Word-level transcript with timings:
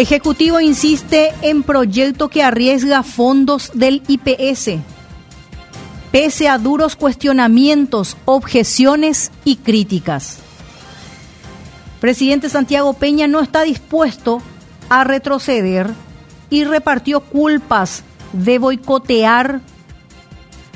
Ejecutivo 0.00 0.60
insiste 0.60 1.34
en 1.42 1.62
proyecto 1.62 2.30
que 2.30 2.42
arriesga 2.42 3.02
fondos 3.02 3.70
del 3.74 4.02
IPS. 4.08 4.80
Pese 6.10 6.48
a 6.48 6.56
duros 6.56 6.96
cuestionamientos, 6.96 8.16
objeciones 8.24 9.30
y 9.44 9.56
críticas. 9.56 10.38
Presidente 12.00 12.48
Santiago 12.48 12.94
Peña 12.94 13.26
no 13.26 13.40
está 13.40 13.60
dispuesto 13.60 14.40
a 14.88 15.04
retroceder 15.04 15.90
y 16.48 16.64
repartió 16.64 17.20
culpas 17.20 18.02
de 18.32 18.58
boicotear. 18.58 19.60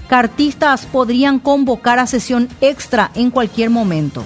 Cartistas 0.07 0.85
podrían 0.85 1.39
convocar 1.39 1.99
a 1.99 2.07
sesión 2.07 2.51
extra 2.61 3.11
en 3.15 3.31
cualquier 3.31 3.71
momento. 3.71 4.23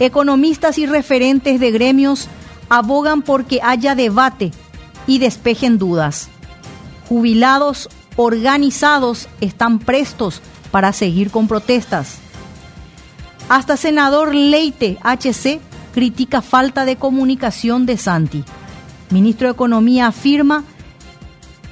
Economistas 0.00 0.76
y 0.76 0.86
referentes 0.86 1.60
de 1.60 1.70
gremios 1.70 2.28
abogan 2.68 3.22
porque 3.22 3.60
haya 3.62 3.94
debate 3.94 4.52
y 5.06 5.18
despejen 5.18 5.78
dudas. 5.78 6.28
Jubilados 7.08 7.88
organizados 8.16 9.28
están 9.40 9.78
prestos 9.78 10.40
para 10.70 10.92
seguir 10.92 11.30
con 11.30 11.48
protestas. 11.48 12.18
Hasta 13.48 13.76
senador 13.76 14.34
Leite 14.34 14.98
HC 15.02 15.60
critica 15.94 16.42
falta 16.42 16.84
de 16.84 16.96
comunicación 16.96 17.86
de 17.86 17.96
Santi. 17.96 18.44
Ministro 19.10 19.46
de 19.46 19.52
Economía 19.52 20.08
afirma 20.08 20.64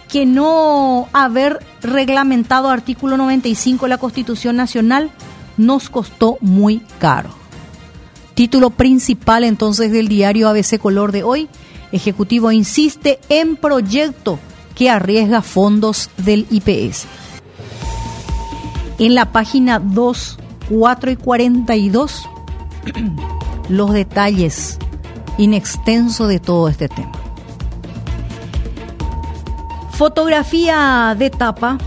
que 0.08 0.26
no 0.26 1.08
haber 1.12 1.58
reglamentado 1.82 2.70
artículo 2.70 3.16
95 3.16 3.86
de 3.86 3.90
la 3.90 3.98
Constitución 3.98 4.54
Nacional 4.56 5.10
nos 5.56 5.90
costó 5.90 6.38
muy 6.40 6.78
caro. 6.98 7.43
Título 8.34 8.70
principal 8.70 9.44
entonces 9.44 9.92
del 9.92 10.08
diario 10.08 10.48
ABC 10.48 10.78
Color 10.78 11.12
de 11.12 11.22
hoy. 11.22 11.48
Ejecutivo 11.92 12.50
insiste 12.50 13.20
en 13.28 13.54
proyecto 13.54 14.40
que 14.74 14.90
arriesga 14.90 15.40
fondos 15.40 16.10
del 16.16 16.44
IPS. 16.50 17.06
En 18.98 19.14
la 19.14 19.30
página 19.30 19.78
2, 19.78 20.38
4 20.68 21.10
y 21.12 21.16
42, 21.16 22.28
los 23.68 23.92
detalles 23.92 24.78
in 25.38 25.54
extenso 25.54 26.26
de 26.26 26.40
todo 26.40 26.68
este 26.68 26.88
tema. 26.88 27.12
Fotografía 29.92 31.14
de 31.16 31.30
tapa. 31.30 31.78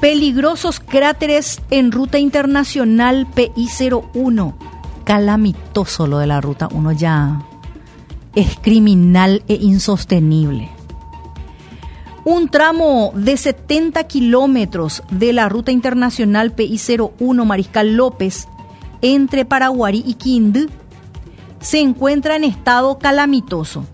Peligrosos 0.00 0.78
cráteres 0.78 1.60
en 1.70 1.90
ruta 1.90 2.20
internacional 2.20 3.26
PI01 3.34 4.65
calamitoso 5.06 6.08
lo 6.08 6.18
de 6.18 6.26
la 6.26 6.40
ruta 6.40 6.68
1 6.70 6.92
ya 6.92 7.40
es 8.34 8.58
criminal 8.60 9.44
e 9.46 9.54
insostenible. 9.54 10.68
Un 12.24 12.48
tramo 12.48 13.12
de 13.14 13.36
70 13.36 14.02
kilómetros 14.08 15.04
de 15.10 15.32
la 15.32 15.48
ruta 15.48 15.70
internacional 15.70 16.54
PI01 16.56 17.44
Mariscal 17.44 17.94
López 17.94 18.48
entre 19.00 19.44
Paraguarí 19.44 20.02
y 20.04 20.14
Quindú 20.14 20.66
se 21.60 21.78
encuentra 21.78 22.34
en 22.34 22.42
estado 22.42 22.98
calamitoso. 22.98 23.86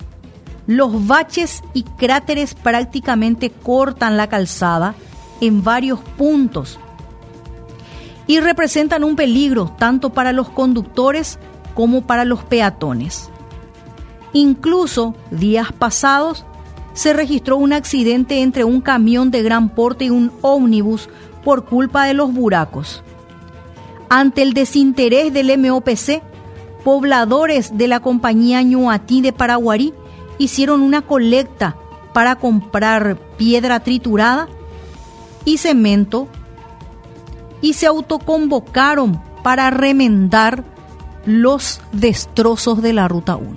Los 0.67 1.07
baches 1.07 1.63
y 1.75 1.83
cráteres 1.83 2.55
prácticamente 2.55 3.51
cortan 3.51 4.17
la 4.17 4.29
calzada 4.29 4.95
en 5.43 5.63
varios 5.63 6.01
puntos 6.17 6.79
y 8.33 8.41
representan 8.41 9.05
un 9.05 9.15
peligro 9.15 9.71
tanto 9.79 10.09
para 10.09 10.33
los 10.33 10.49
conductores 10.49 11.39
como 11.75 12.01
para 12.01 12.25
los 12.25 12.43
peatones. 12.43 13.29
Incluso 14.33 15.15
días 15.31 15.71
pasados 15.71 16.47
se 16.95 17.13
registró 17.13 17.59
un 17.59 17.75
accidente 17.75 18.41
entre 18.41 18.65
un 18.65 18.81
camión 18.81 19.31
de 19.31 19.43
gran 19.43 19.69
porte 19.69 20.07
y 20.07 20.11
un 20.11 20.33
ómnibus 20.41 21.11
por 21.45 21.67
culpa 21.67 22.07
de 22.07 22.15
los 22.15 22.33
buracos. 22.33 23.03
Ante 24.09 24.41
el 24.41 24.55
desinterés 24.55 25.31
del 25.35 25.59
MOPC, 25.59 26.23
pobladores 26.85 27.77
de 27.77 27.87
la 27.87 28.01
compañía 28.01 28.63
Ñuatí 28.63 29.21
de 29.21 29.35
Paraguarí 29.35 29.92
hicieron 30.39 30.81
una 30.81 31.03
colecta 31.03 31.77
para 32.15 32.37
comprar 32.37 33.19
piedra 33.37 33.81
triturada 33.81 34.48
y 35.45 35.59
cemento 35.59 36.29
y 37.62 37.73
se 37.73 37.86
autoconvocaron 37.86 39.23
para 39.42 39.70
remendar 39.70 40.64
los 41.24 41.80
destrozos 41.92 42.83
de 42.83 42.92
la 42.92 43.08
Ruta 43.08 43.36
1. 43.36 43.50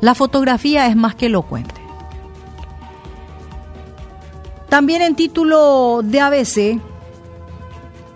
La 0.00 0.14
fotografía 0.14 0.86
es 0.86 0.94
más 0.94 1.16
que 1.16 1.26
elocuente. 1.26 1.74
También 4.68 5.02
en 5.02 5.16
título 5.16 6.02
de 6.04 6.20
ABC, 6.20 6.80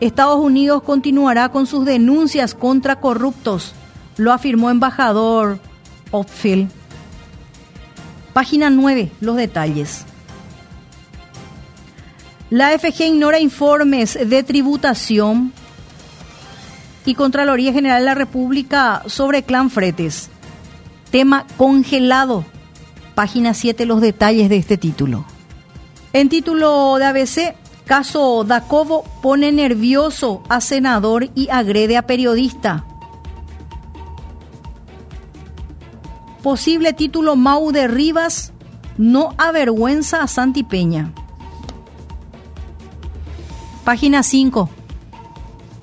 Estados 0.01 0.39
Unidos 0.39 0.83
continuará 0.83 1.49
con 1.49 1.67
sus 1.67 1.85
denuncias 1.85 2.55
contra 2.55 3.01
corruptos, 3.01 3.73
lo 4.17 4.33
afirmó 4.33 4.69
embajador 4.69 5.59
Opfield. 6.11 6.71
Página 8.35 8.69
9, 8.69 9.11
los 9.21 9.37
detalles. 9.37 10.05
La 12.53 12.79
FG 12.79 13.07
ignora 13.07 13.41
informes 13.41 14.19
de 14.29 14.43
tributación 14.43 15.55
y 17.07 17.15
Contraloría 17.15 17.73
General 17.73 18.01
de 18.01 18.05
la 18.05 18.15
República 18.15 19.03
sobre 19.07 19.43
Clan 19.43 19.71
Fretes. 19.71 20.29
Tema 21.11 21.47
congelado. 21.57 22.45
Página 23.15 23.55
7, 23.55 23.87
los 23.87 24.03
detalles 24.03 24.51
de 24.51 24.57
este 24.57 24.77
título. 24.77 25.25
En 26.13 26.29
título 26.29 26.99
de 26.99 27.07
ABC, 27.07 27.55
caso 27.87 28.45
Dacobo 28.45 29.05
pone 29.23 29.51
nervioso 29.51 30.43
a 30.51 30.61
senador 30.61 31.31
y 31.35 31.49
agrede 31.49 31.97
a 31.97 32.03
periodista. 32.03 32.85
Posible 36.43 36.93
título 36.93 37.35
Mau 37.35 37.73
de 37.73 37.89
Rivas 37.89 38.53
no 38.99 39.35
avergüenza 39.39 40.23
a 40.23 40.27
Santi 40.27 40.65
Peña. 40.65 41.15
Página 43.85 44.23
5. 44.23 44.71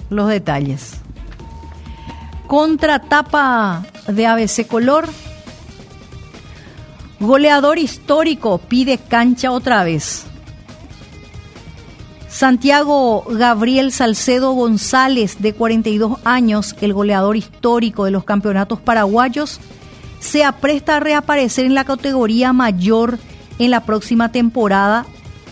Los 0.10 0.30
detalles. 0.30 0.94
Contratapa 2.48 3.86
de 4.08 4.26
ABC 4.26 4.66
Color. 4.68 5.10
Goleador 7.20 7.78
histórico 7.78 8.58
pide 8.58 8.98
cancha 8.98 9.52
otra 9.52 9.84
vez. 9.84 10.26
Santiago 12.30 13.26
Gabriel 13.28 13.92
Salcedo 13.92 14.54
González, 14.54 15.42
de 15.42 15.54
42 15.54 16.20
años, 16.24 16.76
el 16.80 16.94
goleador 16.94 17.36
histórico 17.36 18.06
de 18.06 18.12
los 18.12 18.24
campeonatos 18.24 18.80
paraguayos, 18.80 19.60
se 20.20 20.46
apresta 20.46 20.98
a 20.98 21.00
reaparecer 21.02 21.66
en 21.66 21.74
la 21.74 21.84
categoría 21.84 22.54
mayor 22.54 23.20
en 23.58 23.72
la 23.72 23.84
próxima 23.84 24.32
temporada 24.32 25.06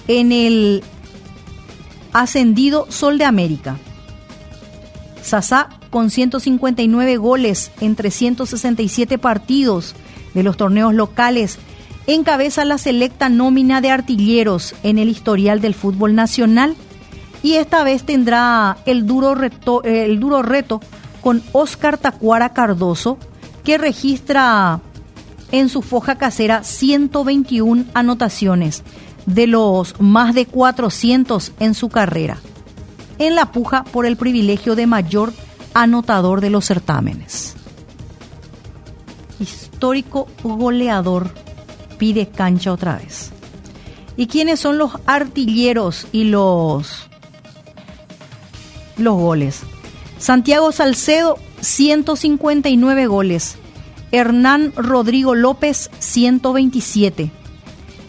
en 0.07 0.31
el 0.31 0.83
ascendido 2.21 2.87
Sol 2.89 3.17
de 3.17 3.25
América. 3.25 3.77
Sasá, 5.21 5.69
con 5.89 6.09
159 6.09 7.17
goles 7.17 7.71
en 7.79 7.95
367 7.95 9.17
partidos 9.17 9.95
de 10.33 10.43
los 10.43 10.57
torneos 10.57 10.93
locales, 10.93 11.59
encabeza 12.07 12.65
la 12.65 12.77
selecta 12.77 13.29
nómina 13.29 13.81
de 13.81 13.91
artilleros 13.91 14.73
en 14.83 14.97
el 14.97 15.09
historial 15.09 15.61
del 15.61 15.73
fútbol 15.73 16.15
nacional 16.15 16.75
y 17.43 17.55
esta 17.55 17.83
vez 17.83 18.03
tendrá 18.03 18.77
el 18.85 19.05
duro 19.05 19.35
reto, 19.35 19.83
el 19.83 20.19
duro 20.19 20.41
reto 20.41 20.81
con 21.21 21.43
Oscar 21.51 21.97
Tacuara 21.97 22.53
Cardoso, 22.53 23.17
que 23.63 23.77
registra 23.77 24.79
en 25.51 25.69
su 25.69 25.81
foja 25.81 26.15
casera 26.15 26.63
121 26.63 27.85
anotaciones, 27.93 28.83
de 29.27 29.45
los 29.45 29.99
más 29.99 30.33
de 30.33 30.47
400 30.47 31.51
en 31.59 31.75
su 31.75 31.89
carrera, 31.89 32.39
en 33.19 33.35
la 33.35 33.51
puja 33.51 33.83
por 33.83 34.07
el 34.07 34.17
privilegio 34.17 34.75
de 34.75 34.87
mayor 34.87 35.33
anotador 35.75 36.41
de 36.41 36.49
los 36.49 36.65
certámenes. 36.65 37.55
Histórico 39.39 40.27
goleador 40.41 41.29
pide 41.99 42.29
cancha 42.29 42.71
otra 42.71 42.97
vez. 42.97 43.31
¿Y 44.15 44.25
quiénes 44.25 44.59
son 44.59 44.79
los 44.79 44.93
artilleros 45.05 46.07
y 46.11 46.23
los, 46.23 47.07
los 48.97 49.15
goles? 49.15 49.61
Santiago 50.17 50.71
Salcedo, 50.71 51.37
159 51.61 53.05
goles. 53.05 53.57
Hernán 54.11 54.73
Rodrigo 54.75 55.35
López, 55.35 55.91
127. 55.99 57.29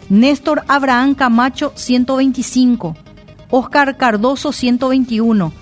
Néstor 0.09 0.63
Abraham 0.67 1.13
Camacho 1.13 1.71
125, 1.75 2.95
Oscar 3.51 3.95
Cardoso 3.95 4.51
121, 4.51 5.53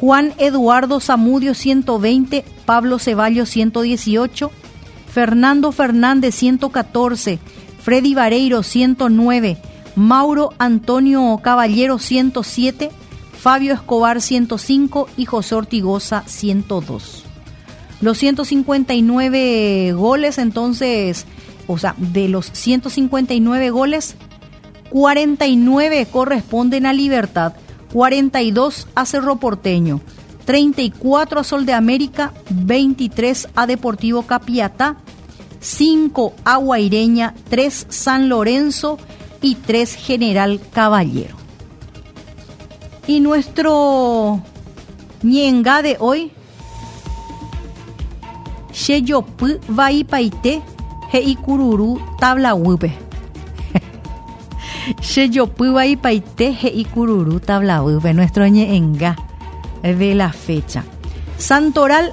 Juan 0.00 0.32
Eduardo 0.38 1.00
Zamudio 1.00 1.54
120, 1.54 2.44
Pablo 2.64 2.98
Ceballos 2.98 3.50
118, 3.50 4.50
Fernando 5.06 5.70
Fernández 5.70 6.34
114, 6.34 7.38
Freddy 7.82 8.14
Vareiro 8.14 8.62
109, 8.62 9.58
Mauro 9.96 10.54
Antonio 10.58 11.38
Caballero 11.42 11.98
107, 11.98 12.90
Fabio 13.38 13.74
Escobar 13.74 14.22
105 14.22 15.08
y 15.18 15.26
José 15.26 15.54
Ortigosa 15.56 16.24
102. 16.26 17.24
Los 18.00 18.18
159 18.18 19.92
goles 19.92 20.38
entonces, 20.38 21.26
o 21.66 21.78
sea, 21.78 21.94
de 21.98 22.28
los 22.28 22.46
159 22.52 23.70
goles, 23.70 24.16
49 24.90 26.06
corresponden 26.10 26.86
a 26.86 26.92
Libertad, 26.92 27.54
42 27.92 28.86
a 28.94 29.06
Cerro 29.06 29.36
Porteño, 29.36 30.00
34 30.44 31.40
a 31.40 31.44
Sol 31.44 31.66
de 31.66 31.72
América, 31.72 32.32
23 32.50 33.48
a 33.54 33.66
Deportivo 33.66 34.22
Capiatá, 34.22 34.96
5 35.60 36.34
a 36.44 36.56
Guaireña, 36.58 37.34
3 37.48 37.86
San 37.88 38.28
Lorenzo 38.28 38.98
y 39.40 39.54
3 39.54 39.94
General 39.94 40.60
Caballero. 40.72 41.36
Y 43.06 43.20
nuestro 43.20 44.42
ñenga 45.22 45.82
de 45.82 45.96
hoy, 46.00 46.30
Sheyopu 48.72 49.58
Vaipaite, 49.68 50.62
Heikururu 51.18 52.00
Tabla 52.18 52.54
Wube. 52.54 52.92
Sheyopu 55.00 55.72
Vaipaite, 55.72 56.56
Heikururu 56.60 57.38
Tabla 57.40 57.82
Wube, 57.82 58.12
nuestro 58.14 58.46
ñenga 58.48 59.16
de 59.82 60.14
la 60.14 60.32
fecha. 60.32 60.84
Santoral, 61.38 62.12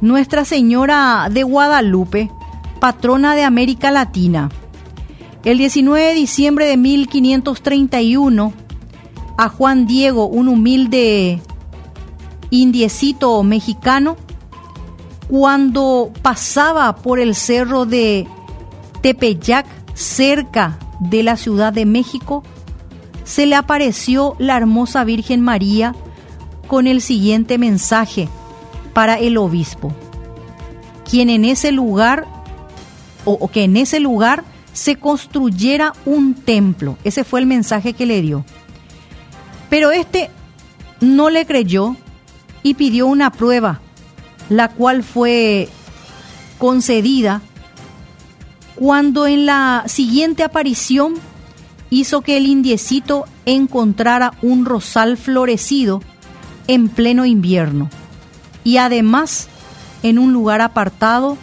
Nuestra 0.00 0.44
Señora 0.44 1.28
de 1.30 1.44
Guadalupe, 1.44 2.30
patrona 2.80 3.36
de 3.36 3.44
América 3.44 3.92
Latina. 3.92 4.50
El 5.44 5.58
19 5.58 6.00
de 6.08 6.14
diciembre 6.14 6.66
de 6.66 6.76
1531, 6.76 8.52
a 9.38 9.48
Juan 9.48 9.86
Diego, 9.86 10.26
un 10.26 10.48
humilde 10.48 11.40
indiecito 12.50 13.42
mexicano, 13.44 14.16
cuando 15.32 16.12
pasaba 16.20 16.94
por 16.96 17.18
el 17.18 17.34
cerro 17.34 17.86
de 17.86 18.26
Tepeyac, 19.00 19.64
cerca 19.94 20.78
de 21.00 21.22
la 21.22 21.38
Ciudad 21.38 21.72
de 21.72 21.86
México, 21.86 22.42
se 23.24 23.46
le 23.46 23.54
apareció 23.54 24.36
la 24.38 24.58
hermosa 24.58 25.04
Virgen 25.04 25.40
María 25.40 25.94
con 26.66 26.86
el 26.86 27.00
siguiente 27.00 27.56
mensaje 27.56 28.28
para 28.92 29.18
el 29.18 29.38
obispo, 29.38 29.94
quien 31.08 31.30
en 31.30 31.46
ese 31.46 31.72
lugar, 31.72 32.26
o, 33.24 33.48
que 33.48 33.64
en 33.64 33.78
ese 33.78 34.00
lugar 34.00 34.44
se 34.74 34.96
construyera 34.96 35.94
un 36.04 36.34
templo. 36.34 36.98
Ese 37.04 37.24
fue 37.24 37.40
el 37.40 37.46
mensaje 37.46 37.94
que 37.94 38.04
le 38.04 38.20
dio. 38.20 38.44
Pero 39.70 39.92
este 39.92 40.28
no 41.00 41.30
le 41.30 41.46
creyó 41.46 41.96
y 42.62 42.74
pidió 42.74 43.06
una 43.06 43.32
prueba, 43.32 43.80
la 44.48 44.68
cual 44.68 45.02
fue 45.02 45.68
concedida 46.58 47.40
cuando 48.74 49.26
en 49.26 49.46
la 49.46 49.84
siguiente 49.86 50.42
aparición 50.42 51.14
hizo 51.90 52.22
que 52.22 52.36
el 52.36 52.46
indiecito 52.46 53.26
encontrara 53.44 54.34
un 54.42 54.64
rosal 54.64 55.16
florecido 55.16 56.02
en 56.66 56.88
pleno 56.88 57.26
invierno 57.26 57.90
y 58.64 58.78
además 58.78 59.48
en 60.02 60.18
un 60.18 60.32
lugar 60.32 60.60
apartado 60.60 61.36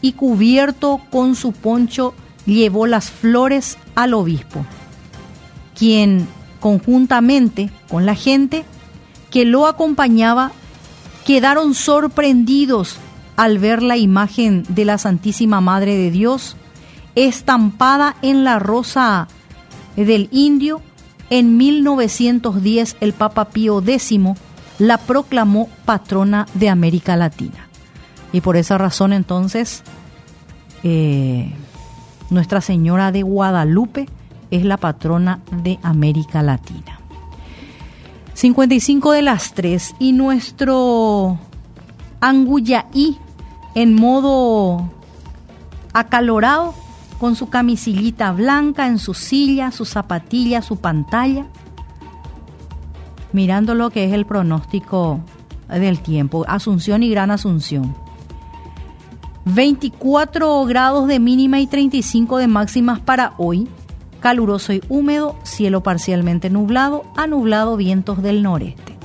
y 0.00 0.12
cubierto 0.12 1.00
con 1.10 1.34
su 1.34 1.52
poncho 1.52 2.14
llevó 2.46 2.86
las 2.86 3.10
flores 3.10 3.76
al 3.94 4.14
obispo, 4.14 4.64
quien 5.76 6.28
conjuntamente 6.60 7.70
con 7.88 8.06
la 8.06 8.14
gente 8.14 8.64
que 9.30 9.44
lo 9.44 9.66
acompañaba, 9.66 10.52
quedaron 11.26 11.74
sorprendidos 11.74 12.96
al 13.36 13.58
ver 13.58 13.82
la 13.82 13.96
imagen 13.96 14.64
de 14.68 14.84
la 14.84 14.96
Santísima 14.96 15.60
Madre 15.60 15.96
de 15.96 16.10
Dios 16.10 16.56
estampada 17.16 18.14
en 18.22 18.44
la 18.44 18.60
rosa 18.60 19.26
del 19.96 20.28
indio. 20.30 20.80
En 21.28 21.56
1910 21.56 22.96
el 23.00 23.12
Papa 23.12 23.46
Pío 23.46 23.82
X 23.84 24.20
la 24.78 24.98
proclamó 24.98 25.68
patrona 25.84 26.46
de 26.54 26.68
América 26.68 27.16
Latina. 27.16 27.68
Y 28.32 28.40
por 28.40 28.56
esa 28.56 28.78
razón 28.78 29.12
entonces 29.12 29.82
eh, 30.84 31.52
Nuestra 32.30 32.60
Señora 32.60 33.10
de 33.10 33.22
Guadalupe 33.22 34.06
es 34.52 34.64
la 34.64 34.76
patrona 34.76 35.40
de 35.50 35.80
América 35.82 36.42
Latina. 36.42 37.00
55 38.36 39.12
de 39.12 39.22
las 39.22 39.54
3 39.54 39.94
y 39.98 40.12
nuestro 40.12 41.38
Anguyaí 42.20 43.16
en 43.74 43.94
modo 43.94 44.90
acalorado 45.94 46.74
con 47.18 47.34
su 47.34 47.48
camisillita 47.48 48.32
blanca 48.32 48.88
en 48.88 48.98
su 48.98 49.14
silla, 49.14 49.70
su 49.70 49.86
zapatilla, 49.86 50.60
su 50.60 50.76
pantalla, 50.76 51.46
mirando 53.32 53.74
lo 53.74 53.88
que 53.88 54.04
es 54.04 54.12
el 54.12 54.26
pronóstico 54.26 55.20
del 55.70 56.00
tiempo, 56.00 56.44
Asunción 56.46 57.02
y 57.02 57.08
Gran 57.08 57.30
Asunción. 57.30 57.94
24 59.46 60.62
grados 60.66 61.08
de 61.08 61.20
mínima 61.20 61.58
y 61.60 61.66
35 61.66 62.36
de 62.36 62.48
máximas 62.48 63.00
para 63.00 63.32
hoy 63.38 63.66
caluroso 64.16 64.72
y 64.72 64.82
húmedo, 64.88 65.36
cielo 65.42 65.82
parcialmente 65.82 66.50
nublado, 66.50 67.04
a 67.16 67.26
nublado 67.26 67.76
vientos 67.76 68.22
del 68.22 68.42
noreste. 68.42 68.96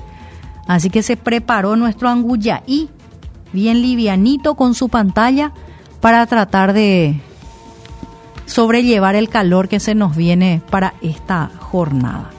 Así 0.68 0.90
que 0.90 1.04
se 1.04 1.18
preparó 1.18 1.76
nuestro 1.76 2.10
y 2.66 2.90
bien 3.54 3.82
livianito 3.82 4.56
con 4.56 4.74
su 4.74 4.90
pantalla, 4.90 5.52
para 6.00 6.26
tratar 6.26 6.74
de 6.74 7.22
sobrellevar 8.48 9.16
el 9.16 9.30
calor 9.30 9.70
que 9.70 9.80
se 9.80 9.96
nos 9.96 10.16
viene 10.16 10.62
para 10.70 10.96
esta 11.02 11.52
jornada. 11.60 12.32